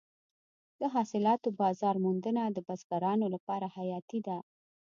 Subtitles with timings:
[0.79, 4.37] د حاصلاتو بازار موندنه د بزګرانو لپاره حیاتي ده.